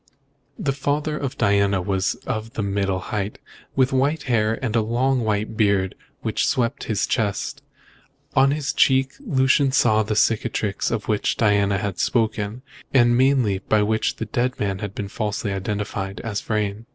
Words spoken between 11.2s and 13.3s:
Diana had spoken, and